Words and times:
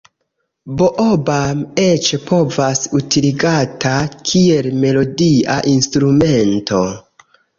Boo-bam 0.77 1.59
eĉ 1.81 2.07
povas 2.29 2.81
utiligata 3.01 3.93
kiel 4.31 4.71
melodia 4.85 5.61
instrumento. 5.75 6.83